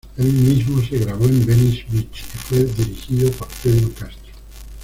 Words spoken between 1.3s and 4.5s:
Venice Beach y fue dirigido por Pedro Castro.